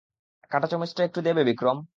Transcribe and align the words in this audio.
কাঁটাচামচটা 0.51 1.01
একটু 1.03 1.19
দেবে, 1.21 1.41
বিক্রম? 1.43 1.77